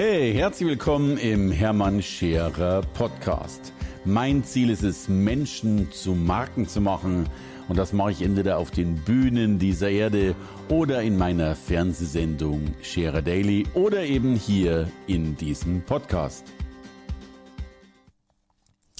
Hey, 0.00 0.32
herzlich 0.32 0.68
willkommen 0.68 1.18
im 1.18 1.50
Hermann 1.50 2.00
Scherer 2.00 2.82
Podcast. 2.82 3.72
Mein 4.04 4.44
Ziel 4.44 4.70
ist 4.70 4.84
es, 4.84 5.08
Menschen 5.08 5.90
zu 5.90 6.12
Marken 6.14 6.68
zu 6.68 6.80
machen. 6.80 7.28
Und 7.66 7.78
das 7.78 7.92
mache 7.92 8.12
ich 8.12 8.22
entweder 8.22 8.58
auf 8.58 8.70
den 8.70 8.94
Bühnen 8.94 9.58
dieser 9.58 9.90
Erde 9.90 10.36
oder 10.68 11.02
in 11.02 11.18
meiner 11.18 11.56
Fernsehsendung 11.56 12.76
Scherer 12.80 13.22
Daily 13.22 13.66
oder 13.74 14.04
eben 14.04 14.36
hier 14.36 14.88
in 15.08 15.36
diesem 15.36 15.82
Podcast. 15.82 16.44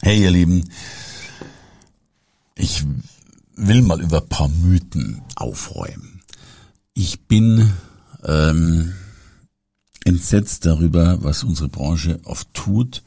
Hey 0.03 0.21
ihr 0.21 0.33
Lieben, 0.33 0.69
ich 2.57 2.83
will 3.55 3.83
mal 3.83 4.01
über 4.01 4.21
ein 4.21 4.29
paar 4.29 4.49
Mythen 4.49 5.23
aufräumen. 5.37 6.23
Ich 6.93 7.29
bin 7.29 7.73
ähm, 8.25 8.95
entsetzt 10.05 10.65
darüber, 10.67 11.23
was 11.23 11.45
unsere 11.45 11.69
Branche 11.69 12.20
oft 12.25 12.52
tut 12.55 13.02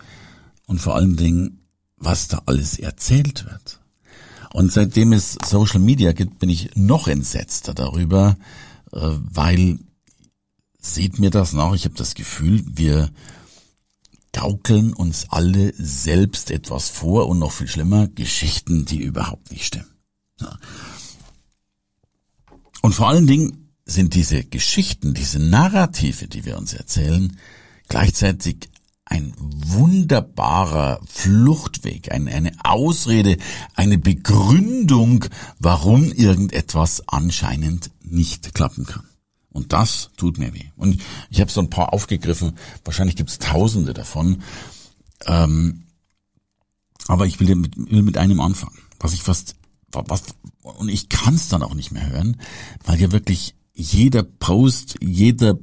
und 0.68 0.80
vor 0.80 0.96
allen 0.96 1.18
Dingen, 1.18 1.62
was 1.98 2.28
da 2.28 2.44
alles 2.46 2.80
erzählt 2.80 3.46
wird. 3.46 3.80
Und 4.54 4.72
seitdem 4.72 5.14
es 5.14 5.38
Social 5.46 5.80
Media 5.80 6.12
gibt, 6.12 6.40
bin 6.40 6.50
ich 6.50 6.76
noch 6.76 7.08
entsetzter 7.08 7.74
darüber, 7.74 8.38
äh, 8.92 9.00
weil 9.00 9.80
seht 10.80 11.20
mir 11.20 11.30
das 11.30 11.54
nach, 11.54 11.74
ich 11.74 11.86
habe 11.86 11.96
das 11.96 12.16
Gefühl, 12.16 12.64
wir 12.66 13.12
gaukeln 14.34 14.94
uns 14.94 15.28
alle 15.30 15.74
selbst 15.78 16.52
etwas 16.52 16.90
vor 16.90 17.28
und 17.28 17.40
noch 17.40 17.52
viel 17.52 17.68
schlimmer, 17.68 18.08
Geschichten, 18.08 18.86
die 18.86 19.02
überhaupt 19.02 19.52
nicht 19.52 19.66
stimmen. 19.66 19.94
Und 22.82 22.96
vor 22.96 23.10
allen 23.10 23.28
Dingen 23.28 23.71
sind 23.86 24.14
diese 24.14 24.44
Geschichten, 24.44 25.14
diese 25.14 25.40
Narrative, 25.40 26.28
die 26.28 26.46
wir 26.46 26.58
uns 26.58 26.74
erzählen, 26.74 27.38
gleichzeitig 27.88 28.70
ein 29.06 29.34
wunderbarer 29.38 31.02
Fluchtweg, 31.06 32.14
eine, 32.14 32.32
eine 32.32 32.54
Ausrede, 32.64 33.38
eine 33.76 33.98
Begründung, 33.98 35.26
warum 35.60 36.14
irgendetwas 36.14 37.08
anscheinend 37.10 37.92
nicht 38.02 38.54
klappen 38.54 38.86
kann. 38.86 39.04
Und 39.50 39.74
das 39.74 40.12
tut 40.16 40.38
mir 40.38 40.54
weh. 40.54 40.70
Und 40.78 41.02
ich 41.30 41.42
habe 41.42 41.52
so 41.52 41.60
ein 41.60 41.70
paar 41.70 41.94
aufgegriffen, 41.94 42.54
wahrscheinlich 42.86 43.18
gibt 43.18 43.30
es 43.32 43.40
tausende 43.40 43.94
davon. 43.94 44.44
Ähm, 45.26 45.84
aber 47.08 47.26
ich 47.26 47.42
will 47.42 47.54
mit, 47.56 47.76
will 47.76 48.04
mit 48.04 48.18
einem 48.18 48.40
anfangen, 48.40 48.78
was 48.98 49.14
ich 49.14 49.24
fast, 49.24 49.56
was, 49.92 50.24
und 50.62 50.88
ich 50.88 51.10
kann 51.10 51.36
es 51.36 51.50
dann 51.50 51.64
auch 51.64 51.74
nicht 51.74 51.92
mehr 51.92 52.10
hören, 52.10 52.40
weil 52.86 53.02
ja 53.02 53.12
wirklich 53.12 53.56
jeder 53.74 54.24
Post, 54.24 54.96
jeder 55.02 55.58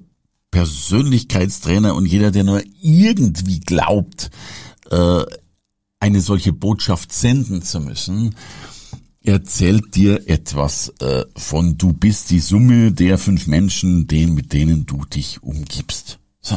Persönlichkeitstrainer 0.50 1.94
und 1.94 2.06
jeder, 2.06 2.30
der 2.30 2.44
nur 2.44 2.62
irgendwie 2.80 3.60
glaubt, 3.60 4.30
äh, 4.90 5.24
eine 6.00 6.20
solche 6.20 6.52
Botschaft 6.52 7.12
senden 7.12 7.62
zu 7.62 7.80
müssen, 7.80 8.34
erzählt 9.22 9.94
dir 9.94 10.28
etwas 10.28 10.88
äh, 11.00 11.24
von 11.36 11.76
du 11.76 11.92
bist 11.92 12.30
die 12.30 12.40
Summe 12.40 12.92
der 12.92 13.18
fünf 13.18 13.46
Menschen, 13.46 14.06
den, 14.06 14.34
mit 14.34 14.52
denen 14.52 14.86
du 14.86 15.04
dich 15.04 15.42
umgibst. 15.42 16.18
So. 16.40 16.56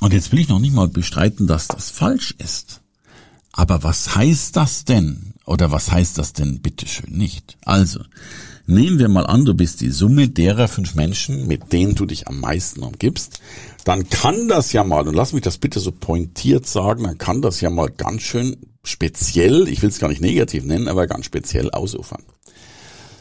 Und 0.00 0.12
jetzt 0.12 0.32
will 0.32 0.40
ich 0.40 0.48
noch 0.48 0.58
nicht 0.58 0.74
mal 0.74 0.88
bestreiten, 0.88 1.46
dass 1.46 1.68
das 1.68 1.90
falsch 1.90 2.34
ist. 2.38 2.80
Aber 3.52 3.82
was 3.82 4.16
heißt 4.16 4.56
das 4.56 4.84
denn? 4.84 5.34
Oder 5.44 5.70
was 5.70 5.92
heißt 5.92 6.16
das 6.18 6.32
denn 6.32 6.60
bitteschön 6.60 7.12
nicht? 7.12 7.58
Also, 7.64 8.00
Nehmen 8.70 9.00
wir 9.00 9.08
mal 9.08 9.26
an, 9.26 9.44
du 9.44 9.52
bist 9.52 9.80
die 9.80 9.90
Summe 9.90 10.28
derer 10.28 10.68
fünf 10.68 10.94
Menschen, 10.94 11.48
mit 11.48 11.72
denen 11.72 11.96
du 11.96 12.06
dich 12.06 12.28
am 12.28 12.38
meisten 12.38 12.84
umgibst. 12.84 13.40
Dann 13.84 14.08
kann 14.08 14.46
das 14.46 14.72
ja 14.72 14.84
mal, 14.84 15.08
und 15.08 15.14
lass 15.14 15.32
mich 15.32 15.42
das 15.42 15.58
bitte 15.58 15.80
so 15.80 15.90
pointiert 15.90 16.68
sagen, 16.68 17.02
dann 17.02 17.18
kann 17.18 17.42
das 17.42 17.60
ja 17.60 17.68
mal 17.68 17.90
ganz 17.90 18.22
schön 18.22 18.56
speziell, 18.84 19.66
ich 19.66 19.82
will 19.82 19.88
es 19.88 19.98
gar 19.98 20.06
nicht 20.06 20.20
negativ 20.20 20.64
nennen, 20.64 20.86
aber 20.86 21.08
ganz 21.08 21.24
speziell 21.24 21.72
ausufern. 21.72 22.22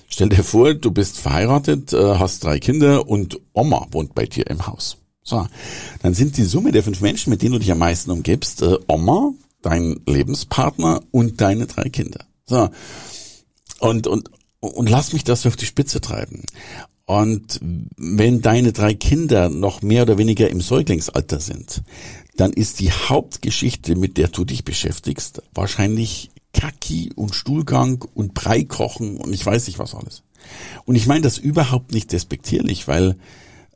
Stell 0.07 0.29
dir 0.29 0.43
vor, 0.43 0.75
du 0.75 0.91
bist 0.91 1.17
verheiratet, 1.17 1.93
äh, 1.93 2.19
hast 2.19 2.43
drei 2.43 2.59
Kinder 2.59 3.09
und 3.09 3.39
Oma 3.53 3.87
wohnt 3.89 4.13
bei 4.13 4.27
dir 4.27 4.45
im 4.51 4.67
Haus. 4.67 4.97
So, 5.23 5.47
dann 6.03 6.13
sind 6.13 6.37
die 6.37 6.43
Summe 6.43 6.71
der 6.71 6.83
fünf 6.83 7.01
Menschen, 7.01 7.31
mit 7.31 7.41
denen 7.41 7.53
du 7.53 7.59
dich 7.59 7.71
am 7.71 7.79
meisten 7.79 8.11
umgibst, 8.11 8.61
äh, 8.61 8.77
Oma, 8.87 9.31
dein 9.63 9.99
Lebenspartner 10.05 11.01
und 11.09 11.41
deine 11.41 11.65
drei 11.65 11.89
Kinder. 11.89 12.23
So. 12.45 12.69
Und, 13.79 14.05
und, 14.05 14.29
und 14.59 14.89
lass 14.89 15.13
mich 15.13 15.23
das 15.23 15.45
auf 15.45 15.55
die 15.55 15.65
Spitze 15.65 16.01
treiben. 16.01 16.43
Und 17.05 17.59
wenn 17.97 18.41
deine 18.41 18.71
drei 18.71 18.93
Kinder 18.93 19.49
noch 19.49 19.81
mehr 19.81 20.03
oder 20.03 20.17
weniger 20.17 20.49
im 20.49 20.61
Säuglingsalter 20.61 21.39
sind, 21.39 21.81
dann 22.37 22.53
ist 22.53 22.79
die 22.79 22.91
Hauptgeschichte, 22.91 23.95
mit 23.95 24.17
der 24.17 24.27
du 24.27 24.45
dich 24.45 24.63
beschäftigst, 24.63 25.41
wahrscheinlich 25.53 26.29
Kaki 26.53 27.11
und 27.15 27.35
Stuhlgang 27.35 28.05
und 28.13 28.33
Brei 28.33 28.63
kochen 28.63 29.17
und 29.17 29.33
ich 29.33 29.45
weiß 29.45 29.67
nicht 29.67 29.79
was 29.79 29.95
alles. 29.95 30.23
Und 30.85 30.95
ich 30.95 31.07
meine 31.07 31.21
das 31.21 31.37
überhaupt 31.37 31.93
nicht 31.93 32.11
despektierlich, 32.11 32.87
weil 32.87 33.17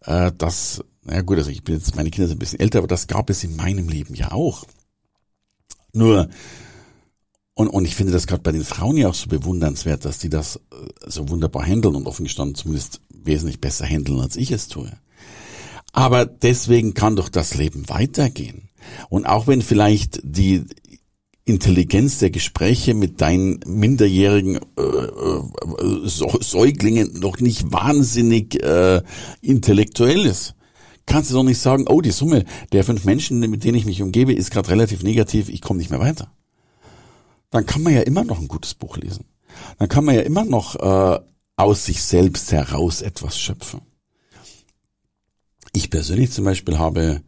äh, 0.02 0.32
das, 0.38 0.84
naja 1.04 1.22
gut, 1.22 1.38
also 1.38 1.50
ich 1.50 1.64
bin 1.64 1.76
jetzt, 1.76 1.96
meine 1.96 2.10
Kinder 2.10 2.28
sind 2.28 2.38
ein 2.38 2.40
bisschen 2.40 2.60
älter, 2.60 2.80
aber 2.80 2.88
das 2.88 3.08
gab 3.08 3.30
es 3.30 3.44
in 3.44 3.56
meinem 3.56 3.90
Leben 3.90 4.16
ja 4.16 4.32
auch. 4.32 4.66
Nur 5.92 6.30
und, 7.56 7.68
und 7.68 7.86
ich 7.86 7.96
finde 7.96 8.14
das 8.14 8.26
gerade 8.26 8.42
bei 8.42 8.52
den 8.52 8.64
Frauen 8.64 8.98
ja 8.98 9.10
auch 9.10 9.14
so 9.14 9.28
bewundernswert, 9.28 10.06
dass 10.06 10.18
die 10.18 10.30
das 10.30 10.56
äh, 10.56 10.60
so 11.08 11.30
wunderbar 11.30 11.66
handeln 11.66 11.96
und 11.96 12.08
offen 12.08 12.24
gestanden 12.24 12.56
zumindest 12.56 13.02
wesentlich 13.10 13.62
besser 13.62 13.86
handeln, 13.86 14.20
als 14.20 14.36
ich 14.36 14.52
es 14.52 14.68
tue. 14.68 14.92
Aber 15.92 16.26
deswegen 16.26 16.96
kann 16.96 17.16
doch 17.16 17.30
das 17.30 17.54
Leben 17.54 17.88
weitergehen. 17.88 18.70
Und 19.10 19.28
auch 19.28 19.46
wenn 19.46 19.62
vielleicht 19.62 20.20
die 20.24 20.64
Intelligenz 21.46 22.18
der 22.18 22.32
Gespräche 22.32 22.96
mit 22.96 23.22
deinen 23.22 23.60
minderjährigen 23.68 24.60
äh, 24.78 24.82
äh, 24.82 26.08
Säuglingen 26.08 27.20
noch 27.20 27.40
nicht 27.40 27.72
wahnsinnig 27.72 28.64
äh, 28.64 29.04
intellektuell 29.42 30.26
ist, 30.26 30.56
kannst 31.06 31.30
du 31.30 31.36
doch 31.36 31.44
nicht 31.44 31.60
sagen, 31.60 31.86
oh, 31.88 32.02
die 32.02 32.12
Summe 32.12 32.46
der 32.72 32.84
fünf 32.84 33.06
Menschen, 33.06 33.40
mit 33.42 33.64
denen 33.64 33.78
ich 33.78 33.86
mich 33.86 34.02
umgebe, 34.02 34.34
ist 34.34 34.50
gerade 34.50 34.70
relativ 34.70 35.04
negativ, 35.04 35.50
ich 35.50 35.62
komme 35.62 35.78
nicht 35.78 35.92
mehr 35.92 36.00
weiter 36.00 36.32
dann 37.54 37.68
kann 37.68 37.84
man 37.84 37.94
ja 37.94 38.02
immer 38.02 38.24
noch 38.24 38.40
ein 38.40 38.48
gutes 38.48 38.74
Buch 38.74 38.98
lesen. 38.98 39.26
Dann 39.78 39.88
kann 39.88 40.04
man 40.04 40.16
ja 40.16 40.22
immer 40.22 40.44
noch 40.44 40.76
äh, 40.76 41.20
aus 41.56 41.86
sich 41.86 42.02
selbst 42.02 42.52
heraus 42.52 43.02
etwas 43.02 43.40
schöpfen. 43.40 43.82
Ich 45.72 45.92
persönlich 45.92 46.32
zum 46.32 46.46
Beispiel 46.46 46.80
habe 46.80 47.22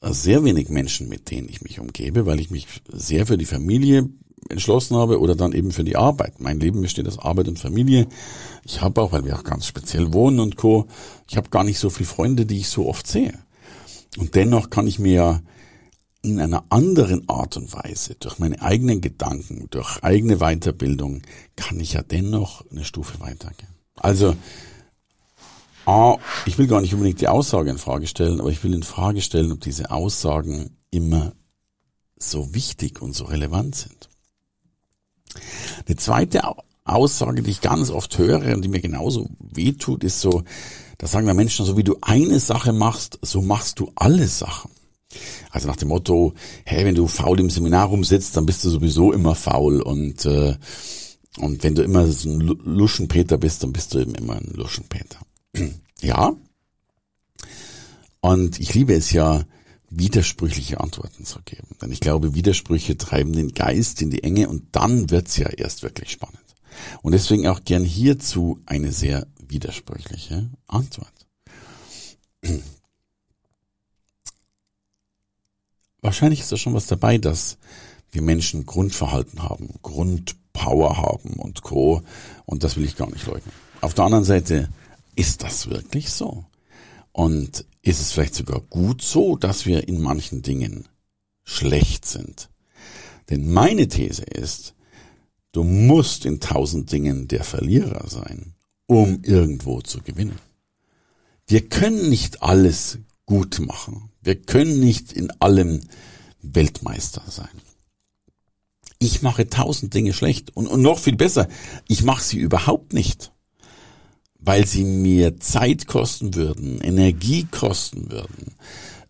sehr 0.00 0.42
wenig 0.42 0.68
Menschen, 0.68 1.08
mit 1.08 1.30
denen 1.30 1.48
ich 1.48 1.62
mich 1.62 1.78
umgebe, 1.78 2.26
weil 2.26 2.40
ich 2.40 2.50
mich 2.50 2.66
sehr 2.88 3.24
für 3.24 3.38
die 3.38 3.46
Familie 3.46 4.08
entschlossen 4.48 4.96
habe 4.96 5.20
oder 5.20 5.36
dann 5.36 5.52
eben 5.52 5.70
für 5.70 5.84
die 5.84 5.94
Arbeit. 5.94 6.40
Mein 6.40 6.58
Leben 6.58 6.82
besteht 6.82 7.06
aus 7.06 7.20
Arbeit 7.20 7.46
und 7.46 7.60
Familie. 7.60 8.08
Ich 8.64 8.80
habe 8.80 9.00
auch, 9.00 9.12
weil 9.12 9.24
wir 9.24 9.36
auch 9.36 9.44
ganz 9.44 9.66
speziell 9.66 10.12
wohnen 10.12 10.40
und 10.40 10.56
co., 10.56 10.88
ich 11.30 11.36
habe 11.36 11.50
gar 11.50 11.62
nicht 11.62 11.78
so 11.78 11.88
viele 11.88 12.08
Freunde, 12.08 12.46
die 12.46 12.58
ich 12.58 12.68
so 12.68 12.88
oft 12.88 13.06
sehe. 13.06 13.38
Und 14.18 14.34
dennoch 14.34 14.70
kann 14.70 14.88
ich 14.88 14.98
mir 14.98 15.40
in 16.22 16.40
einer 16.40 16.64
anderen 16.70 17.28
Art 17.28 17.56
und 17.56 17.72
Weise, 17.72 18.14
durch 18.14 18.38
meine 18.38 18.62
eigenen 18.62 19.00
Gedanken, 19.00 19.66
durch 19.70 20.02
eigene 20.02 20.38
Weiterbildung, 20.38 21.22
kann 21.56 21.80
ich 21.80 21.94
ja 21.94 22.02
dennoch 22.02 22.64
eine 22.70 22.84
Stufe 22.84 23.20
weitergehen. 23.20 23.74
Also, 23.96 24.36
A, 25.84 26.16
ich 26.46 26.58
will 26.58 26.68
gar 26.68 26.80
nicht 26.80 26.94
unbedingt 26.94 27.20
die 27.20 27.28
Aussage 27.28 27.70
in 27.70 27.78
Frage 27.78 28.06
stellen, 28.06 28.40
aber 28.40 28.50
ich 28.50 28.62
will 28.62 28.72
in 28.72 28.84
Frage 28.84 29.20
stellen, 29.20 29.50
ob 29.50 29.60
diese 29.60 29.90
Aussagen 29.90 30.76
immer 30.90 31.32
so 32.16 32.54
wichtig 32.54 33.02
und 33.02 33.14
so 33.14 33.24
relevant 33.24 33.74
sind. 33.74 34.08
Eine 35.86 35.96
zweite 35.96 36.42
Aussage, 36.84 37.42
die 37.42 37.50
ich 37.50 37.60
ganz 37.60 37.90
oft 37.90 38.16
höre 38.18 38.54
und 38.54 38.62
die 38.62 38.68
mir 38.68 38.80
genauso 38.80 39.28
wehtut, 39.40 40.04
ist 40.04 40.20
so, 40.20 40.44
da 40.98 41.08
sagen 41.08 41.26
wir 41.26 41.34
Menschen, 41.34 41.66
so 41.66 41.76
wie 41.76 41.84
du 41.84 41.96
eine 42.00 42.38
Sache 42.38 42.72
machst, 42.72 43.18
so 43.22 43.42
machst 43.42 43.80
du 43.80 43.90
alle 43.96 44.28
Sachen. 44.28 44.70
Also 45.50 45.68
nach 45.68 45.76
dem 45.76 45.88
Motto, 45.88 46.34
hey, 46.64 46.84
wenn 46.84 46.94
du 46.94 47.06
faul 47.06 47.40
im 47.40 47.50
Seminar 47.50 47.88
rumsitzt, 47.88 48.36
dann 48.36 48.46
bist 48.46 48.64
du 48.64 48.70
sowieso 48.70 49.12
immer 49.12 49.34
faul 49.34 49.80
und 49.80 50.24
äh, 50.26 50.56
und 51.38 51.62
wenn 51.62 51.74
du 51.74 51.82
immer 51.82 52.06
so 52.08 52.28
ein 52.28 52.40
Luschenpeter 52.40 53.38
bist, 53.38 53.62
dann 53.62 53.72
bist 53.72 53.94
du 53.94 54.00
eben 54.00 54.14
immer 54.14 54.34
ein 54.36 54.52
Luschenpeter. 54.54 55.18
ja. 56.02 56.34
Und 58.20 58.60
ich 58.60 58.74
liebe 58.74 58.92
es 58.94 59.12
ja, 59.12 59.44
widersprüchliche 59.88 60.80
Antworten 60.80 61.24
zu 61.24 61.40
geben. 61.44 61.68
Denn 61.80 61.92
ich 61.92 62.00
glaube, 62.00 62.34
Widersprüche 62.34 62.96
treiben 62.96 63.32
den 63.32 63.52
Geist 63.52 64.02
in 64.02 64.10
die 64.10 64.22
Enge 64.22 64.48
und 64.48 64.64
dann 64.72 65.10
wird's 65.10 65.36
ja 65.36 65.48
erst 65.48 65.82
wirklich 65.82 66.10
spannend. 66.10 66.38
Und 67.02 67.12
deswegen 67.12 67.46
auch 67.46 67.64
gern 67.64 67.84
hierzu 67.84 68.60
eine 68.66 68.92
sehr 68.92 69.26
widersprüchliche 69.46 70.50
Antwort. 70.66 71.12
wahrscheinlich 76.02 76.40
ist 76.40 76.52
da 76.52 76.56
schon 76.56 76.74
was 76.74 76.86
dabei, 76.86 77.16
dass 77.16 77.56
wir 78.10 78.20
Menschen 78.20 78.66
Grundverhalten 78.66 79.42
haben, 79.42 79.70
Grundpower 79.80 80.98
haben 80.98 81.34
und 81.34 81.62
Co. 81.62 82.02
Und 82.44 82.62
das 82.62 82.76
will 82.76 82.84
ich 82.84 82.96
gar 82.96 83.10
nicht 83.10 83.26
leugnen. 83.26 83.54
Auf 83.80 83.94
der 83.94 84.04
anderen 84.04 84.24
Seite, 84.24 84.68
ist 85.16 85.42
das 85.42 85.70
wirklich 85.70 86.10
so? 86.10 86.44
Und 87.12 87.64
ist 87.82 88.00
es 88.00 88.12
vielleicht 88.12 88.34
sogar 88.34 88.60
gut 88.60 89.02
so, 89.02 89.36
dass 89.36 89.66
wir 89.66 89.88
in 89.88 90.00
manchen 90.00 90.42
Dingen 90.42 90.88
schlecht 91.44 92.04
sind? 92.04 92.48
Denn 93.30 93.50
meine 93.50 93.88
These 93.88 94.22
ist, 94.22 94.74
du 95.52 95.64
musst 95.64 96.26
in 96.26 96.40
tausend 96.40 96.92
Dingen 96.92 97.28
der 97.28 97.44
Verlierer 97.44 98.08
sein, 98.08 98.54
um 98.86 99.22
irgendwo 99.22 99.80
zu 99.80 100.00
gewinnen. 100.00 100.38
Wir 101.46 101.68
können 101.68 102.08
nicht 102.08 102.42
alles 102.42 102.98
gut 103.26 103.58
machen. 103.60 104.11
Wir 104.22 104.36
können 104.36 104.80
nicht 104.80 105.12
in 105.12 105.30
allem 105.40 105.80
Weltmeister 106.42 107.22
sein. 107.28 107.50
Ich 108.98 109.20
mache 109.22 109.48
tausend 109.48 109.94
Dinge 109.94 110.12
schlecht 110.12 110.56
und, 110.56 110.68
und 110.68 110.80
noch 110.80 110.98
viel 110.98 111.16
besser, 111.16 111.48
ich 111.88 112.04
mache 112.04 112.22
sie 112.22 112.38
überhaupt 112.38 112.92
nicht, 112.92 113.32
weil 114.38 114.64
sie 114.64 114.84
mir 114.84 115.40
Zeit 115.40 115.88
kosten 115.88 116.36
würden, 116.36 116.80
Energie 116.80 117.46
kosten 117.50 118.12
würden, 118.12 118.54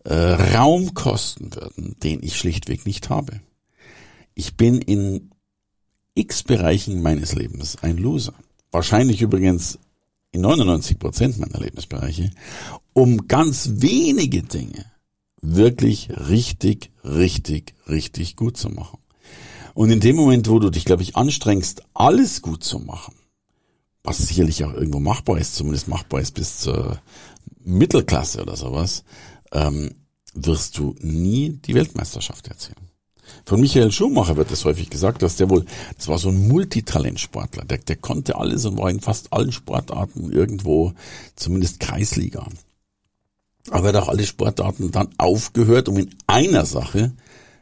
äh, 0.03 0.15
Raum 0.55 0.95
kosten 0.95 1.53
würden, 1.53 1.95
den 2.01 2.23
ich 2.23 2.37
schlichtweg 2.37 2.87
nicht 2.87 3.11
habe. 3.11 3.39
Ich 4.33 4.57
bin 4.57 4.79
in 4.79 5.29
x 6.15 6.41
Bereichen 6.41 7.03
meines 7.03 7.35
Lebens 7.35 7.77
ein 7.83 7.97
Loser. 7.97 8.33
Wahrscheinlich 8.71 9.21
übrigens 9.21 9.77
in 10.31 10.41
99 10.41 10.97
Prozent 10.97 11.37
meiner 11.37 11.59
Lebensbereiche, 11.59 12.31
um 12.93 13.27
ganz 13.27 13.69
wenige 13.75 14.41
Dinge 14.41 14.92
wirklich 15.43 16.09
richtig, 16.09 16.91
richtig, 17.03 17.75
richtig 17.87 18.35
gut 18.35 18.57
zu 18.57 18.69
machen. 18.69 18.97
Und 19.75 19.91
in 19.91 19.99
dem 19.99 20.15
Moment, 20.15 20.49
wo 20.49 20.59
du 20.59 20.69
dich, 20.69 20.85
glaube 20.85 21.03
ich, 21.03 21.15
anstrengst, 21.15 21.83
alles 21.93 22.41
gut 22.41 22.63
zu 22.63 22.79
machen, 22.79 23.13
was 24.03 24.17
sicherlich 24.17 24.63
auch 24.63 24.73
irgendwo 24.73 24.99
machbar 24.99 25.37
ist, 25.37 25.55
zumindest 25.55 25.87
machbar 25.87 26.21
ist 26.21 26.33
bis 26.33 26.59
zur 26.59 26.99
Mittelklasse 27.63 28.41
oder 28.41 28.55
sowas, 28.55 29.03
ähm, 29.51 29.95
wirst 30.33 30.77
du 30.77 30.95
nie 30.99 31.59
die 31.65 31.75
Weltmeisterschaft 31.75 32.47
erzielen. 32.47 32.89
Von 33.45 33.61
Michael 33.61 33.91
Schumacher 33.91 34.37
wird 34.37 34.51
es 34.51 34.65
häufig 34.65 34.89
gesagt, 34.89 35.21
dass 35.21 35.37
der 35.37 35.49
wohl, 35.49 35.65
das 35.97 36.07
war 36.07 36.17
so 36.17 36.29
ein 36.29 36.47
Multitalentsportler, 36.47 37.65
der, 37.65 37.79
der 37.79 37.95
konnte 37.95 38.35
alles 38.35 38.65
und 38.65 38.77
war 38.77 38.89
in 38.89 38.99
fast 38.99 39.33
allen 39.33 39.51
Sportarten 39.51 40.31
irgendwo, 40.31 40.93
zumindest 41.35 41.79
Kreisliga. 41.79 42.47
Aber 43.69 43.89
er 43.89 43.95
hat 43.95 44.03
auch 44.03 44.09
alle 44.09 44.25
Sportarten 44.25 44.91
dann 44.91 45.09
aufgehört, 45.17 45.87
um 45.87 45.97
in 45.97 46.15
einer 46.27 46.65
Sache 46.65 47.13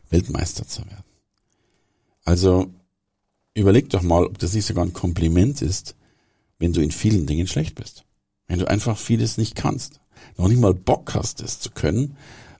Weltmeister 0.09 0.67
zu 0.67 0.81
werden. 0.85 1.03
Also 2.23 2.71
überleg 3.53 3.89
doch 3.89 4.01
mal, 4.01 4.25
ob 4.25 4.39
das 4.39 4.53
nicht 4.53 4.65
sogar 4.65 4.85
ein 4.85 4.93
Kompliment 4.93 5.61
ist, 5.61 5.95
wenn 6.59 6.73
du 6.73 6.81
in 6.81 6.91
vielen 6.91 7.25
Dingen 7.25 7.47
schlecht 7.47 7.75
bist. 7.75 8.05
Wenn 8.47 8.59
du 8.59 8.67
einfach 8.67 8.97
vieles 8.97 9.37
nicht 9.37 9.55
kannst. 9.55 9.99
Noch 10.37 10.47
nicht 10.47 10.59
mal 10.59 10.73
Bock 10.73 11.13
hast, 11.15 11.41
es 11.41 11.59
zu 11.59 11.71
können. 11.71 12.17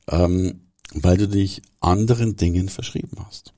Ähm, 0.07 0.61
weil 0.93 1.17
du 1.17 1.27
dich 1.27 1.61
anderen 1.79 2.35
Dingen 2.35 2.69
verschrieben 2.69 3.17
hast. 3.25 3.53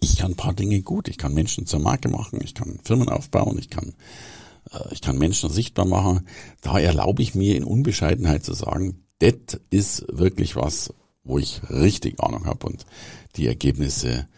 Ich 0.00 0.16
kann 0.16 0.32
ein 0.32 0.36
paar 0.36 0.54
Dinge 0.54 0.80
gut. 0.82 1.08
Ich 1.08 1.18
kann 1.18 1.34
Menschen 1.34 1.66
zur 1.66 1.80
Marke 1.80 2.08
machen. 2.08 2.40
Ich 2.42 2.54
kann 2.54 2.78
Firmen 2.84 3.08
aufbauen. 3.08 3.58
Ich 3.58 3.70
kann, 3.70 3.94
ich 4.90 5.00
kann 5.00 5.18
Menschen 5.18 5.50
sichtbar 5.50 5.84
machen. 5.84 6.26
Da 6.60 6.78
erlaube 6.78 7.22
ich 7.22 7.34
mir 7.34 7.56
in 7.56 7.64
Unbescheidenheit 7.64 8.44
zu 8.44 8.54
sagen, 8.54 9.04
das 9.18 9.60
ist 9.70 10.06
wirklich 10.08 10.56
was, 10.56 10.92
wo 11.24 11.38
ich 11.38 11.60
richtig 11.70 12.20
Ahnung 12.20 12.46
habe 12.46 12.66
und 12.66 12.86
die 13.36 13.46
Ergebnisse 13.46 14.28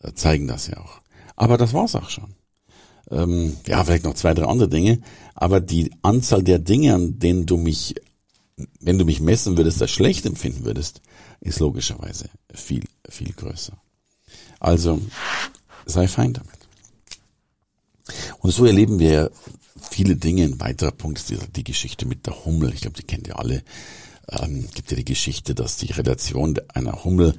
äh, 0.00 0.12
zeigen 0.14 0.46
das 0.46 0.68
ja 0.68 0.78
auch. 0.78 1.00
Aber 1.36 1.58
das 1.58 1.74
war's 1.74 1.94
auch 1.94 2.10
schon. 2.10 2.34
Ähm, 3.10 3.56
ja, 3.66 3.84
vielleicht 3.84 4.04
noch 4.04 4.14
zwei, 4.14 4.34
drei 4.34 4.46
andere 4.46 4.68
Dinge, 4.68 5.00
aber 5.34 5.60
die 5.60 5.92
Anzahl 6.02 6.42
der 6.42 6.58
Dinge, 6.58 6.94
an 6.94 7.18
denen 7.18 7.46
du 7.46 7.56
mich, 7.56 7.94
wenn 8.80 8.98
du 8.98 9.04
mich 9.04 9.20
messen 9.20 9.56
würdest, 9.56 9.80
als 9.80 9.92
schlecht 9.92 10.26
empfinden 10.26 10.64
würdest, 10.64 11.02
ist 11.40 11.60
logischerweise 11.60 12.28
viel, 12.52 12.84
viel 13.08 13.32
größer. 13.32 13.74
Also 14.58 15.00
sei 15.84 16.08
fein 16.08 16.32
damit. 16.32 16.55
Und 18.46 18.52
so 18.52 18.64
erleben 18.64 19.00
wir 19.00 19.32
viele 19.90 20.14
Dinge. 20.14 20.44
Ein 20.44 20.60
weiterer 20.60 20.92
Punkt 20.92 21.18
ist 21.18 21.34
die, 21.56 21.64
Geschichte 21.64 22.06
mit 22.06 22.28
der 22.28 22.44
Hummel. 22.44 22.72
Ich 22.72 22.82
glaube, 22.82 22.96
die 22.96 23.02
kennt 23.02 23.26
ihr 23.26 23.40
alle. 23.40 23.64
Ähm, 24.30 24.68
gibt 24.72 24.88
ja 24.92 24.96
die 24.96 25.04
Geschichte, 25.04 25.52
dass 25.52 25.78
die 25.78 25.90
Relation 25.90 26.54
einer 26.72 27.02
Hummel, 27.02 27.34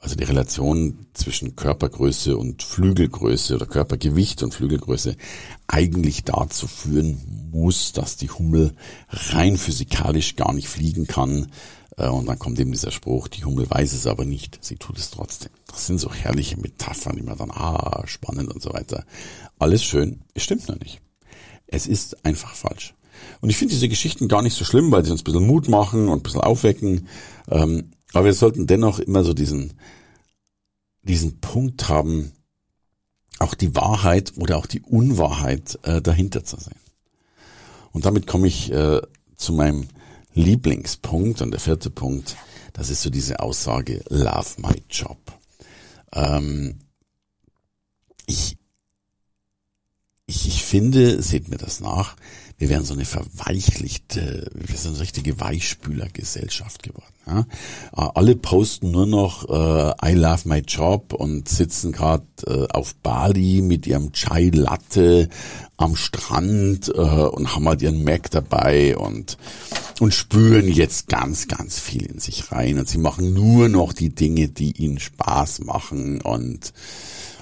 also 0.00 0.16
die 0.16 0.24
Relation 0.24 1.08
zwischen 1.12 1.56
Körpergröße 1.56 2.38
und 2.38 2.62
Flügelgröße 2.62 3.56
oder 3.56 3.66
Körpergewicht 3.66 4.42
und 4.42 4.54
Flügelgröße 4.54 5.18
eigentlich 5.66 6.24
dazu 6.24 6.66
führen 6.66 7.50
muss, 7.52 7.92
dass 7.92 8.16
die 8.16 8.30
Hummel 8.30 8.72
rein 9.10 9.58
physikalisch 9.58 10.36
gar 10.36 10.54
nicht 10.54 10.68
fliegen 10.68 11.06
kann, 11.06 11.52
und 11.96 12.26
dann 12.26 12.38
kommt 12.38 12.60
eben 12.60 12.72
dieser 12.72 12.90
Spruch, 12.90 13.28
die 13.28 13.44
Hummel 13.44 13.70
weiß 13.70 13.94
es 13.94 14.06
aber 14.06 14.26
nicht, 14.26 14.62
sie 14.62 14.76
tut 14.76 14.98
es 14.98 15.10
trotzdem. 15.10 15.50
Das 15.66 15.86
sind 15.86 15.98
so 15.98 16.12
herrliche 16.12 16.58
Metaphern, 16.58 17.16
die 17.16 17.22
man 17.22 17.38
dann, 17.38 17.50
ah, 17.50 18.02
spannend 18.06 18.52
und 18.52 18.62
so 18.62 18.72
weiter. 18.74 19.04
Alles 19.58 19.82
schön, 19.82 20.20
es 20.34 20.42
stimmt 20.42 20.68
noch 20.68 20.78
nicht. 20.78 21.00
Es 21.66 21.86
ist 21.86 22.24
einfach 22.24 22.54
falsch. 22.54 22.94
Und 23.40 23.48
ich 23.48 23.56
finde 23.56 23.72
diese 23.72 23.88
Geschichten 23.88 24.28
gar 24.28 24.42
nicht 24.42 24.54
so 24.54 24.64
schlimm, 24.64 24.90
weil 24.90 25.04
sie 25.04 25.10
uns 25.10 25.22
ein 25.22 25.24
bisschen 25.24 25.46
Mut 25.46 25.68
machen 25.68 26.08
und 26.08 26.20
ein 26.20 26.22
bisschen 26.22 26.42
aufwecken. 26.42 27.08
Ähm, 27.50 27.92
aber 28.12 28.26
wir 28.26 28.34
sollten 28.34 28.66
dennoch 28.66 28.98
immer 28.98 29.24
so 29.24 29.32
diesen, 29.32 29.74
diesen 31.02 31.40
Punkt 31.40 31.88
haben, 31.88 32.32
auch 33.38 33.54
die 33.54 33.74
Wahrheit 33.74 34.34
oder 34.36 34.58
auch 34.58 34.66
die 34.66 34.80
Unwahrheit 34.82 35.78
äh, 35.82 36.00
dahinter 36.02 36.44
zu 36.44 36.58
sehen. 36.58 36.78
Und 37.92 38.04
damit 38.04 38.26
komme 38.26 38.46
ich 38.46 38.70
äh, 38.70 39.00
zu 39.36 39.52
meinem 39.52 39.88
Lieblingspunkt 40.36 41.40
und 41.40 41.50
der 41.50 41.60
vierte 41.60 41.90
Punkt, 41.90 42.36
das 42.74 42.90
ist 42.90 43.02
so 43.02 43.10
diese 43.10 43.40
Aussage, 43.40 44.04
love 44.10 44.60
my 44.60 44.82
job. 44.90 45.18
Ähm, 46.12 46.78
ich, 48.26 48.58
finde, 50.66 51.22
seht 51.22 51.48
mir 51.48 51.58
das 51.58 51.80
nach, 51.80 52.16
wir 52.58 52.70
wären 52.70 52.84
so 52.84 52.94
eine 52.94 53.04
verweichlichte, 53.04 54.50
wir 54.54 54.76
sind 54.78 54.92
eine 54.92 55.00
richtige 55.00 55.38
Weichspülergesellschaft 55.40 56.82
geworden. 56.82 57.04
Ja? 57.26 57.40
Äh, 57.40 58.10
alle 58.14 58.34
posten 58.34 58.90
nur 58.90 59.06
noch 59.06 59.48
äh, 59.48 60.10
I 60.10 60.14
love 60.14 60.48
my 60.48 60.60
job 60.60 61.12
und 61.12 61.48
sitzen 61.48 61.92
gerade 61.92 62.24
äh, 62.46 62.66
auf 62.72 62.94
Bali 62.96 63.60
mit 63.60 63.86
ihrem 63.86 64.12
Chai 64.12 64.50
Latte 64.54 65.28
am 65.76 65.96
Strand 65.96 66.88
äh, 66.88 66.92
und 66.92 67.54
haben 67.54 67.68
halt 67.68 67.82
ihren 67.82 68.02
Mac 68.04 68.30
dabei 68.30 68.96
und 68.96 69.36
und 69.98 70.12
spüren 70.12 70.68
jetzt 70.68 71.08
ganz, 71.08 71.48
ganz 71.48 71.78
viel 71.78 72.04
in 72.04 72.18
sich 72.18 72.52
rein 72.52 72.78
und 72.78 72.86
sie 72.88 72.98
machen 72.98 73.32
nur 73.32 73.68
noch 73.70 73.94
die 73.94 74.14
Dinge, 74.14 74.48
die 74.48 74.72
ihnen 74.72 74.98
Spaß 74.98 75.60
machen 75.60 76.20
und 76.20 76.74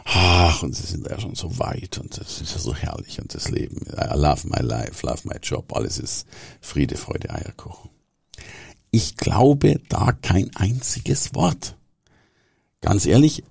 ach, 0.04 0.62
und 0.62 0.74
sie 0.74 0.86
sind 0.86 1.06
ja 1.08 1.18
schon 1.18 1.34
so 1.34 1.58
weit 1.58 1.98
und 1.98 2.18
das 2.18 2.40
ist 2.40 2.52
ja 2.52 2.58
so 2.58 2.74
herrlich 2.74 3.20
und 3.20 3.34
das 3.34 3.50
Leben. 3.50 3.86
I 3.92 4.14
love 4.16 4.46
my 4.46 4.60
life, 4.60 5.04
love 5.06 5.20
my 5.24 5.36
job, 5.42 5.74
alles 5.74 5.98
ist 5.98 6.26
Friede, 6.60 6.96
Freude, 6.96 7.30
Eierkuchen. 7.30 7.90
Ich 8.90 9.16
glaube 9.16 9.80
da 9.88 10.12
kein 10.12 10.54
einziges 10.54 11.34
Wort. 11.34 11.76
Ganz 12.80 13.06
ehrlich, 13.06 13.42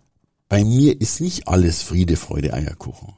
bei 0.48 0.64
mir 0.64 1.02
ist 1.02 1.20
nicht 1.20 1.48
alles 1.48 1.82
Friede, 1.82 2.16
Freude, 2.16 2.54
Eierkuchen. 2.54 3.14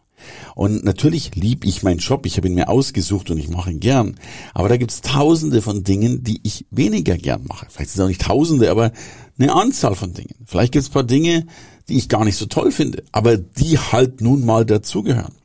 Und 0.55 0.84
natürlich 0.84 1.36
lieb 1.36 1.65
ich 1.65 1.84
meinen 1.84 2.00
Job, 2.00 2.25
ich 2.25 2.38
habe 2.38 2.48
ihn 2.48 2.55
mir 2.55 2.69
ausgesucht 2.69 3.29
und 3.29 3.38
ich 3.38 3.50
mache 3.50 3.72
ihn 3.72 3.79
gern. 3.79 4.19
Aber 4.53 4.69
da 4.69 4.77
gibt's 4.77 5.01
tausende 5.01 5.62
von 5.62 5.84
Dingen, 5.84 6.24
die 6.24 6.39
ich 6.43 6.65
weniger 6.72 7.17
gern 7.17 7.45
mache. 7.48 7.67
Vielleicht 7.69 7.91
sind 7.91 8.00
es 8.00 8.05
auch 8.05 8.10
nicht 8.10 8.22
tausende, 8.22 8.72
aber 8.72 8.91
eine 9.38 9.53
Anzahl 9.53 9.95
von 9.95 10.13
Dingen. 10.13 10.36
Vielleicht 10.45 10.74
gibt's 10.74 10.89
paar 10.89 11.03
Dinge, 11.03 11.45
die 11.88 11.98
ich 11.98 12.10
gar 12.10 12.25
nicht 12.25 12.38
so 12.38 12.45
toll 12.45 12.72
finde, 12.72 13.03
aber 13.12 13.38
die 13.38 13.77
halt 13.77 14.22
nun 14.22 14.45
mal 14.45 14.65
dazugehören. 14.65 15.36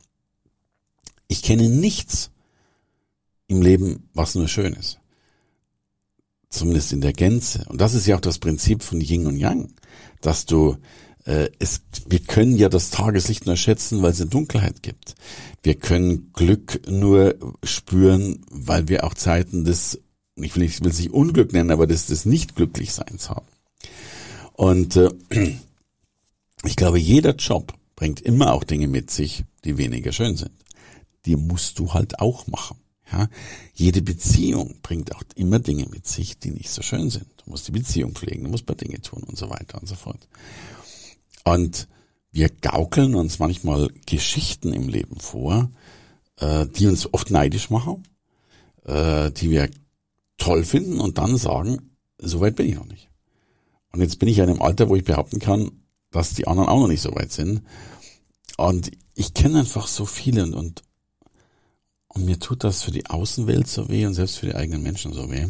Ich 1.27 1.43
kenne 1.43 1.69
nichts 1.69 2.31
im 3.47 3.61
Leben, 3.61 4.09
was 4.13 4.35
nur 4.35 4.47
schön 4.47 4.73
ist. 4.73 4.99
Zumindest 6.49 6.91
in 6.91 7.01
der 7.01 7.13
Gänze. 7.13 7.65
Und 7.69 7.79
das 7.79 7.93
ist 7.93 8.07
ja 8.07 8.15
auch 8.15 8.21
das 8.21 8.39
Prinzip 8.39 8.83
von 8.83 8.99
Yin 8.99 9.27
und 9.27 9.37
Yang, 9.37 9.73
dass 10.21 10.45
du 10.45 10.77
es, 11.23 11.81
wir 12.07 12.19
können 12.19 12.57
ja 12.57 12.69
das 12.69 12.89
Tageslicht 12.89 13.45
nur 13.45 13.55
schätzen, 13.55 14.01
weil 14.01 14.11
es 14.11 14.21
eine 14.21 14.29
Dunkelheit 14.29 14.81
gibt. 14.81 15.15
Wir 15.61 15.75
können 15.75 16.31
Glück 16.33 16.81
nur 16.89 17.35
spüren, 17.63 18.43
weil 18.49 18.87
wir 18.87 19.03
auch 19.03 19.13
Zeiten 19.13 19.63
des, 19.63 19.99
ich 20.35 20.55
will, 20.55 20.63
ich 20.63 20.81
will 20.81 20.89
es 20.89 20.99
nicht 20.99 21.11
Unglück 21.11 21.53
nennen, 21.53 21.71
aber 21.71 21.85
des, 21.85 22.07
des 22.07 22.25
Nicht-Glücklichseins 22.25 23.29
haben. 23.29 23.45
Und 24.53 24.95
äh, 24.95 25.09
ich 26.63 26.75
glaube, 26.75 26.99
jeder 26.99 27.35
Job 27.35 27.73
bringt 27.95 28.21
immer 28.21 28.53
auch 28.53 28.63
Dinge 28.63 28.87
mit 28.87 29.11
sich, 29.11 29.43
die 29.63 29.77
weniger 29.77 30.11
schön 30.11 30.35
sind. 30.35 30.51
Die 31.25 31.35
musst 31.35 31.77
du 31.77 31.93
halt 31.93 32.19
auch 32.19 32.47
machen. 32.47 32.77
Ja, 33.11 33.27
jede 33.73 34.01
Beziehung 34.01 34.75
bringt 34.81 35.13
auch 35.13 35.23
immer 35.35 35.59
Dinge 35.59 35.85
mit 35.87 36.07
sich, 36.07 36.39
die 36.39 36.51
nicht 36.51 36.69
so 36.69 36.81
schön 36.81 37.09
sind. 37.09 37.27
Du 37.43 37.51
musst 37.51 37.67
die 37.67 37.73
Beziehung 37.73 38.13
pflegen, 38.13 38.45
du 38.45 38.49
musst 38.49 38.65
paar 38.65 38.75
Dinge 38.75 39.01
tun 39.01 39.23
und 39.23 39.37
so 39.37 39.49
weiter 39.49 39.81
und 39.81 39.87
so 39.87 39.95
fort. 39.95 40.27
Und 41.43 41.87
wir 42.31 42.49
gaukeln 42.49 43.15
uns 43.15 43.39
manchmal 43.39 43.89
Geschichten 44.05 44.73
im 44.73 44.87
Leben 44.87 45.19
vor, 45.19 45.69
äh, 46.37 46.65
die 46.67 46.87
uns 46.87 47.13
oft 47.13 47.31
neidisch 47.31 47.69
machen, 47.69 48.03
äh, 48.85 49.31
die 49.31 49.49
wir 49.49 49.69
toll 50.37 50.63
finden 50.63 50.99
und 50.99 51.17
dann 51.17 51.37
sagen, 51.37 51.91
so 52.17 52.39
weit 52.39 52.55
bin 52.55 52.67
ich 52.67 52.75
noch 52.75 52.85
nicht. 52.85 53.09
Und 53.91 54.01
jetzt 54.01 54.19
bin 54.19 54.29
ich 54.29 54.37
in 54.37 54.49
einem 54.49 54.61
Alter, 54.61 54.89
wo 54.89 54.95
ich 54.95 55.03
behaupten 55.03 55.39
kann, 55.39 55.71
dass 56.11 56.33
die 56.33 56.47
anderen 56.47 56.69
auch 56.69 56.79
noch 56.79 56.87
nicht 56.87 57.01
so 57.01 57.13
weit 57.15 57.31
sind. 57.31 57.61
Und 58.57 58.91
ich 59.15 59.33
kenne 59.33 59.59
einfach 59.59 59.87
so 59.87 60.05
viele 60.05 60.43
und, 60.43 60.53
und, 60.53 60.83
und 62.07 62.25
mir 62.25 62.39
tut 62.39 62.63
das 62.63 62.83
für 62.83 62.91
die 62.91 63.07
Außenwelt 63.07 63.67
so 63.67 63.89
weh 63.89 64.05
und 64.05 64.13
selbst 64.13 64.37
für 64.37 64.45
die 64.45 64.55
eigenen 64.55 64.83
Menschen 64.83 65.13
so 65.13 65.29
weh 65.29 65.47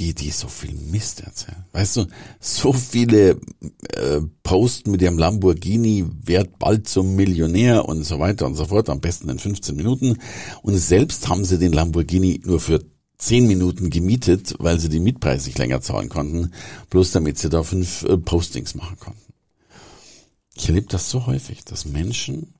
die, 0.00 0.14
die 0.14 0.30
so 0.30 0.48
viel 0.48 0.72
Mist 0.72 1.20
erzählen. 1.20 1.64
Weißt 1.72 1.98
du, 1.98 2.06
so 2.40 2.72
viele 2.72 3.38
äh, 3.90 4.20
posten 4.42 4.90
mit 4.90 5.02
ihrem 5.02 5.18
Lamborghini, 5.18 6.06
wird 6.24 6.58
bald 6.58 6.88
zum 6.88 7.14
Millionär 7.16 7.86
und 7.86 8.02
so 8.04 8.18
weiter 8.18 8.46
und 8.46 8.54
so 8.54 8.64
fort, 8.64 8.88
am 8.88 9.00
besten 9.00 9.28
in 9.28 9.38
15 9.38 9.76
Minuten. 9.76 10.18
Und 10.62 10.76
selbst 10.78 11.28
haben 11.28 11.44
sie 11.44 11.58
den 11.58 11.72
Lamborghini 11.72 12.40
nur 12.44 12.60
für 12.60 12.82
10 13.18 13.46
Minuten 13.46 13.90
gemietet, 13.90 14.54
weil 14.58 14.80
sie 14.80 14.88
die 14.88 15.00
Mietpreise 15.00 15.48
nicht 15.48 15.58
länger 15.58 15.82
zahlen 15.82 16.08
konnten, 16.08 16.52
bloß 16.88 17.12
damit 17.12 17.38
sie 17.38 17.50
da 17.50 17.62
fünf 17.62 18.02
äh, 18.04 18.16
Postings 18.16 18.74
machen 18.74 18.96
konnten. 18.98 19.20
Ich 20.54 20.66
erlebe 20.66 20.88
das 20.88 21.10
so 21.10 21.26
häufig, 21.26 21.64
dass 21.64 21.84
Menschen 21.84 22.54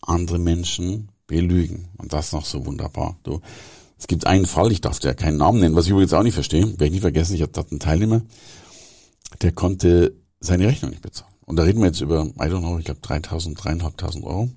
andere 0.00 0.38
Menschen 0.38 1.10
belügen. 1.26 1.88
Und 1.98 2.12
das 2.14 2.32
noch 2.32 2.46
so 2.46 2.64
wunderbar. 2.64 3.18
Du, 3.22 3.40
es 3.98 4.06
gibt 4.06 4.26
einen 4.26 4.46
Fall, 4.46 4.72
ich 4.72 4.80
darf 4.80 5.02
ja 5.02 5.14
keinen 5.14 5.38
Namen 5.38 5.60
nennen, 5.60 5.76
was 5.76 5.86
ich 5.86 5.92
übrigens 5.92 6.12
auch 6.12 6.22
nicht 6.22 6.34
verstehe, 6.34 6.66
werde 6.66 6.86
ich 6.86 6.92
nie 6.92 7.00
vergessen, 7.00 7.34
ich 7.34 7.42
hatte 7.42 7.64
einen 7.70 7.80
Teilnehmer, 7.80 8.22
der 9.42 9.52
konnte 9.52 10.14
seine 10.40 10.66
Rechnung 10.66 10.90
nicht 10.90 11.02
bezahlen. 11.02 11.32
Und 11.46 11.56
da 11.56 11.62
reden 11.62 11.80
wir 11.80 11.86
jetzt 11.86 12.00
über, 12.00 12.24
I 12.24 12.48
don't 12.48 12.60
know, 12.60 12.78
ich 12.78 12.84
glaube 12.84 13.00
3.000, 13.00 13.56
3.500 13.56 14.22
Euro. 14.22 14.50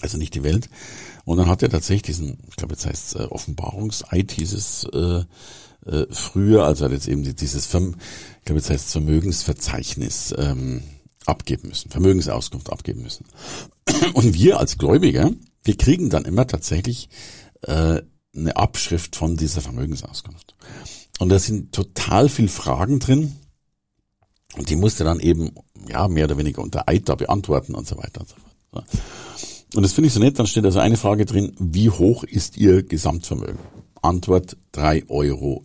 Also 0.00 0.16
nicht 0.16 0.34
die 0.34 0.44
Welt. 0.44 0.68
Und 1.24 1.38
dann 1.38 1.48
hat 1.48 1.62
er 1.62 1.70
tatsächlich 1.70 2.02
diesen, 2.02 2.38
ich 2.48 2.56
glaube 2.56 2.74
jetzt 2.74 2.86
heißt 2.86 3.16
es 3.16 3.20
äh, 3.20 3.24
Offenbarungseid, 3.24 4.30
hieß 4.32 4.52
es 4.52 4.84
äh, 4.92 5.24
äh, 5.86 6.06
früher, 6.10 6.64
also 6.64 6.84
hat 6.84 6.92
jetzt 6.92 7.08
eben 7.08 7.22
dieses, 7.22 7.66
Verm 7.66 7.96
ich 8.38 8.44
glaube 8.44 8.60
jetzt 8.60 8.70
heißt 8.70 8.86
es 8.86 8.92
Vermögensverzeichnis 8.92 10.34
ähm, 10.38 10.82
abgeben 11.26 11.68
müssen, 11.68 11.90
Vermögensauskunft 11.90 12.70
abgeben 12.70 13.02
müssen. 13.02 13.26
Und 14.14 14.34
wir 14.34 14.58
als 14.58 14.78
Gläubiger, 14.78 15.32
wir 15.64 15.76
kriegen 15.76 16.08
dann 16.08 16.24
immer 16.24 16.46
tatsächlich 16.46 17.08
äh, 17.62 18.02
eine 18.34 18.56
Abschrift 18.56 19.16
von 19.16 19.36
dieser 19.36 19.60
Vermögensauskunft. 19.60 20.54
Und 21.18 21.30
da 21.30 21.38
sind 21.38 21.72
total 21.72 22.28
viel 22.28 22.48
Fragen 22.48 23.00
drin. 23.00 23.36
Und 24.56 24.70
die 24.70 24.76
musste 24.76 25.04
dann 25.04 25.20
eben, 25.20 25.52
ja, 25.88 26.08
mehr 26.08 26.24
oder 26.24 26.38
weniger 26.38 26.62
unter 26.62 26.88
Eid 26.88 27.04
beantworten 27.04 27.74
und 27.74 27.86
so 27.86 27.96
weiter 27.96 28.20
und 28.20 28.28
so 28.28 28.36
fort. 28.36 28.86
Und 29.74 29.82
das 29.82 29.92
finde 29.92 30.08
ich 30.08 30.14
so 30.14 30.20
nett, 30.20 30.38
dann 30.38 30.46
steht 30.46 30.64
also 30.64 30.78
eine 30.78 30.96
Frage 30.96 31.26
drin, 31.26 31.54
wie 31.58 31.90
hoch 31.90 32.24
ist 32.24 32.56
Ihr 32.56 32.82
Gesamtvermögen? 32.82 33.58
Antwort 34.00 34.56
3,57 34.74 35.08
Euro. 35.10 35.64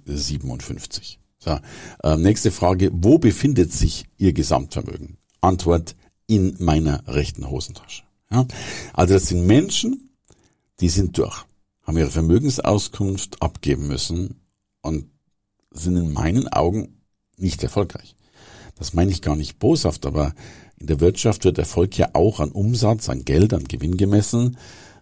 So, 1.39 1.59
äh, 2.03 2.17
nächste 2.17 2.51
Frage, 2.51 2.91
wo 2.93 3.17
befindet 3.17 3.71
sich 3.71 4.05
Ihr 4.17 4.33
Gesamtvermögen? 4.33 5.17
Antwort 5.41 5.95
in 6.27 6.55
meiner 6.59 7.07
rechten 7.07 7.49
Hosentasche. 7.49 8.03
Ja? 8.31 8.45
Also 8.93 9.13
das 9.13 9.27
sind 9.27 9.45
Menschen, 9.45 10.09
die 10.79 10.89
sind 10.89 11.17
durch 11.17 11.45
haben 11.83 11.97
ihre 11.97 12.11
Vermögensauskunft 12.11 13.41
abgeben 13.41 13.87
müssen 13.87 14.41
und 14.81 15.09
sind 15.71 15.97
in 15.97 16.13
meinen 16.13 16.47
Augen 16.47 17.01
nicht 17.37 17.63
erfolgreich. 17.63 18.15
Das 18.75 18.93
meine 18.93 19.11
ich 19.11 19.21
gar 19.21 19.35
nicht 19.35 19.59
boshaft, 19.59 20.05
aber 20.05 20.33
in 20.79 20.87
der 20.87 20.99
Wirtschaft 20.99 21.45
wird 21.45 21.57
Erfolg 21.57 21.97
ja 21.97 22.09
auch 22.13 22.39
an 22.39 22.51
Umsatz, 22.51 23.09
an 23.09 23.25
Geld, 23.25 23.53
an 23.53 23.65
Gewinn 23.65 23.97
gemessen. 23.97 24.57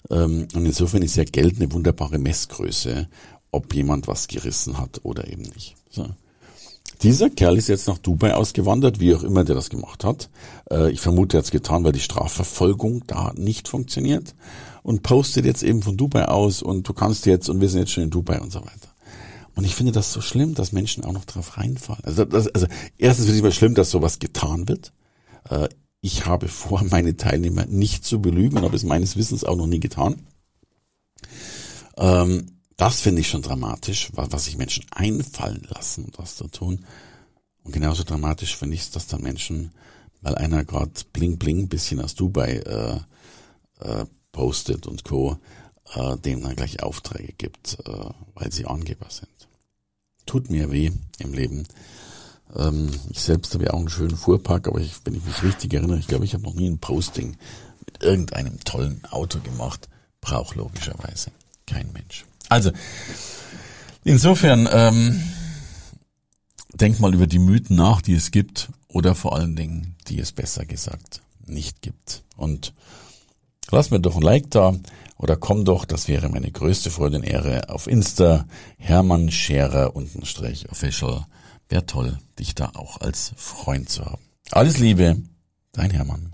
Ähm, 0.10 0.48
und 0.54 0.66
insofern 0.66 1.02
ist 1.02 1.16
ja 1.16 1.24
Geld 1.24 1.58
eine 1.58 1.72
wunderbare 1.72 2.18
Messgröße, 2.18 3.08
ob 3.52 3.74
jemand 3.74 4.08
was 4.08 4.28
gerissen 4.28 4.78
hat 4.78 5.02
oder 5.04 5.28
eben 5.28 5.44
nicht. 5.44 5.76
So. 5.90 6.10
Dieser 7.04 7.30
Kerl 7.32 7.58
ist 7.58 7.68
jetzt 7.68 7.88
nach 7.88 7.98
Dubai 7.98 8.36
ausgewandert, 8.36 9.00
wie 9.00 9.16
auch 9.16 9.24
immer 9.24 9.44
der 9.44 9.56
das 9.56 9.70
gemacht 9.70 10.04
hat. 10.04 10.30
Äh, 10.70 10.92
ich 10.92 11.02
vermute, 11.02 11.38
er 11.38 11.40
hat 11.40 11.46
es 11.46 11.52
getan, 11.52 11.84
weil 11.84 11.94
die 11.94 12.00
Strafverfolgung 12.00 13.04
da 13.08 13.34
nicht 13.36 13.68
funktioniert 13.68 14.36
und 14.84 15.02
postet 15.04 15.46
jetzt 15.46 15.64
eben 15.64 15.82
von 15.82 15.98
Dubai 15.98 16.28
aus 16.28 16.62
und 16.62 16.88
du 16.88 16.94
kannst 16.94 17.26
jetzt 17.26 17.50
und 17.50 17.60
wir 17.60 17.70
sind 17.70 17.82
jetzt 17.82 17.92
schon 17.92 18.04
in 18.04 18.10
Dubai 18.12 18.40
und 18.40 18.52
so 18.52 18.62
weiter. 18.62 18.90
Und 19.56 19.66
ich 19.66 19.76
finde 19.76 19.92
das 19.92 20.14
so 20.14 20.22
schlimm, 20.22 20.54
dass 20.54 20.72
Menschen 20.72 21.04
auch 21.04 21.12
noch 21.12 21.26
drauf 21.26 21.58
reinfallen. 21.58 22.04
Also, 22.06 22.26
das, 22.26 22.48
also 22.48 22.68
erstens 22.98 23.26
finde 23.26 23.38
ich 23.38 23.44
mal 23.44 23.52
schlimm, 23.52 23.76
dass 23.76 23.92
sowas 23.92 24.20
getan 24.20 24.68
wird. 24.68 24.94
Äh, 25.50 25.70
ich 26.02 26.26
habe 26.26 26.48
vor, 26.48 26.84
meine 26.90 27.18
Teilnehmer 27.18 27.66
nicht 27.66 28.06
zu 28.06 28.22
belügen 28.22 28.58
und 28.58 28.64
habe 28.64 28.76
es 28.76 28.84
meines 28.84 29.18
Wissens 29.18 29.44
auch 29.44 29.56
noch 29.56 29.68
nie 29.68 29.80
getan. 29.80 30.22
Ähm, 31.98 32.61
das 32.82 33.00
finde 33.00 33.22
ich 33.22 33.30
schon 33.30 33.44
dramatisch, 33.44 34.10
was 34.16 34.46
sich 34.46 34.58
Menschen 34.58 34.84
einfallen 34.90 35.68
lassen, 35.70 36.12
das 36.18 36.36
zu 36.36 36.48
tun. 36.48 36.84
Und 37.64 37.74
genauso 37.74 38.04
dramatisch 38.04 38.58
finde 38.58 38.74
ich 38.74 38.82
es, 38.82 38.90
dass 38.90 39.06
dann 39.06 39.22
Menschen, 39.22 39.72
weil 40.22 40.34
einer 40.34 40.66
gerade 40.66 40.90
bling 41.14 41.38
bling 41.38 41.68
bisschen 41.68 42.02
aus 42.02 42.16
Dubai 42.16 42.56
äh, 42.56 42.96
äh, 43.82 44.06
postet 44.32 44.88
und 44.88 45.04
Co., 45.04 45.38
äh, 45.94 46.18
dem 46.18 46.42
dann 46.42 46.56
gleich 46.56 46.82
Aufträge 46.82 47.34
gibt, 47.34 47.78
äh, 47.86 48.10
weil 48.34 48.52
sie 48.52 48.66
Angeber 48.66 49.12
sind. 49.12 49.30
Tut 50.26 50.50
mir 50.50 50.72
weh 50.72 50.90
im 51.20 51.34
Leben. 51.36 51.68
Ähm, 52.56 52.90
ich 53.12 53.22
selbst 53.22 53.54
habe 53.54 53.66
ja 53.66 53.74
auch 53.74 53.80
einen 53.80 53.90
schönen 53.90 54.18
Fuhrpark, 54.18 54.68
aber 54.68 54.80
ich, 54.80 54.94
wenn 55.06 55.14
ich 55.14 55.24
mich 55.24 55.44
richtig 55.44 55.72
erinnere, 55.76 56.00
ich 56.00 56.08
glaube, 56.08 56.26
ich 56.26 56.34
habe 56.34 56.46
noch 56.46 56.56
nie 56.56 56.68
ein 56.68 56.80
Posting 56.80 57.38
mit 57.86 58.02
irgendeinem 58.02 58.60
tollen 58.64 59.04
Auto 59.12 59.40
gemacht. 59.40 59.88
Braucht 60.20 60.56
logischerweise 60.56 61.32
kein 61.68 61.94
Mensch. 61.94 62.26
Also, 62.52 62.72
insofern, 64.04 64.68
ähm, 64.72 65.24
denk 66.74 67.00
mal 67.00 67.14
über 67.14 67.28
die 67.28 67.40
Mythen 67.40 67.76
nach, 67.76 68.02
die 68.02 68.14
es 68.14 68.32
gibt, 68.32 68.70
oder 68.88 69.16
vor 69.16 69.36
allen 69.36 69.56
Dingen, 69.56 69.96
die 70.08 70.20
es 70.20 70.32
besser 70.32 70.66
gesagt 70.66 71.22
nicht 71.46 71.82
gibt. 71.82 72.24
Und 72.36 72.74
Lass 73.72 73.90
mir 73.90 74.02
doch 74.02 74.18
ein 74.18 74.22
Like 74.22 74.52
da 74.52 74.76
oder 75.18 75.38
komm 75.38 75.64
doch, 75.64 75.86
das 75.86 76.10
wäre 76.10 76.28
meine 76.28 76.52
größte 76.52 76.92
Freude 76.92 77.18
und 77.18 77.24
Ehre, 77.24 77.70
auf 77.70 77.88
Insta 77.88 78.46
Hermann 78.78 79.32
Scherer 79.32 79.96
untenstrich 79.96 80.70
official. 80.70 81.26
Wäre 81.70 81.86
toll, 81.86 82.20
dich 82.38 82.54
da 82.54 82.72
auch 82.76 83.00
als 83.00 83.32
Freund 83.38 83.88
zu 83.88 84.04
haben. 84.04 84.22
Alles 84.52 84.78
Liebe, 84.78 85.22
dein 85.72 85.92
Hermann. 85.92 86.34